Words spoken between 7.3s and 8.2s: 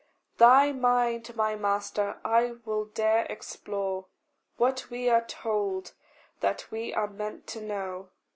to know.